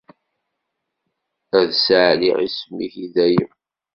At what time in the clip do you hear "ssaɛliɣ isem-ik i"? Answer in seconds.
1.75-3.07